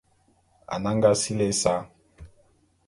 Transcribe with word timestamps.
Anag 0.75 1.03
sili 1.21 1.45
ésa. 1.53 1.75